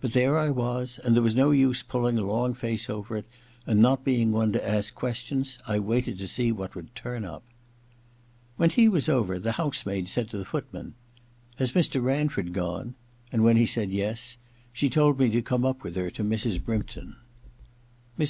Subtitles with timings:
[0.00, 1.82] But there 126 THE LADY'S MAID'S BELL i I was and there was no use
[1.82, 3.26] pulling a long face over it;
[3.66, 7.42] and not being one to 3^ questions I waited to see what would turn up.
[8.56, 10.94] When tea was over the house maid said to the footman:
[11.26, 12.02] * Has Mr.
[12.02, 12.94] Ranford gone?'
[13.30, 14.38] and when he said yes,
[14.72, 16.58] she told me to come up with her to Mrs.
[16.64, 17.16] Brympton.
[18.18, 18.26] Mrs.